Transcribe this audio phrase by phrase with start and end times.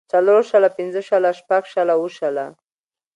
[0.11, 2.45] څلور شله پنځۀ شله شټږ شله اووه شله